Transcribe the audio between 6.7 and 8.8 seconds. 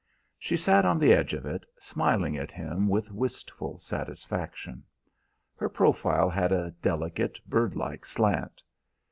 delicate, bird like slant.